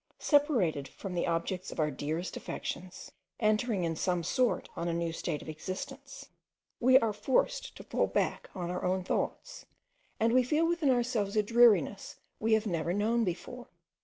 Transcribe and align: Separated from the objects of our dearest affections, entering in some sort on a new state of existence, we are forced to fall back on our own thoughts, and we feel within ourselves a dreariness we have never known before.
Separated 0.17 0.87
from 0.87 1.13
the 1.13 1.27
objects 1.27 1.71
of 1.71 1.79
our 1.79 1.91
dearest 1.91 2.35
affections, 2.35 3.11
entering 3.39 3.83
in 3.83 3.95
some 3.95 4.23
sort 4.23 4.67
on 4.75 4.87
a 4.87 4.95
new 4.95 5.13
state 5.13 5.43
of 5.43 5.47
existence, 5.47 6.29
we 6.79 6.97
are 6.97 7.13
forced 7.13 7.75
to 7.77 7.83
fall 7.83 8.07
back 8.07 8.49
on 8.55 8.71
our 8.71 8.83
own 8.83 9.03
thoughts, 9.03 9.67
and 10.19 10.33
we 10.33 10.41
feel 10.41 10.65
within 10.67 10.89
ourselves 10.89 11.35
a 11.35 11.43
dreariness 11.43 12.15
we 12.39 12.53
have 12.53 12.65
never 12.65 12.93
known 12.93 13.23
before. 13.23 13.67